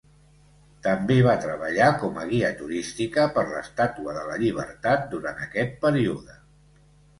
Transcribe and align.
També 0.85 1.17
va 1.27 1.35
treballar 1.43 1.89
com 2.05 2.17
a 2.21 2.23
guia 2.31 2.49
turística 2.63 3.27
per 3.37 3.45
l'Estàtua 3.51 4.17
de 4.17 4.25
la 4.31 4.41
Llibertat 4.47 5.07
durant 5.15 5.47
aquest 5.49 5.81
període. 5.87 6.43